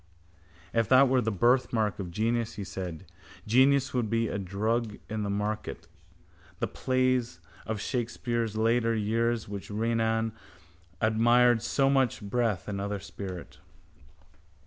[0.73, 3.05] —If that were the birthmark of genius, he said,
[3.45, 5.87] genius would be a drug in the market.
[6.57, 10.31] The plays of Shakespeare's later years which Renan
[11.01, 13.59] admired so much breathe another spirit.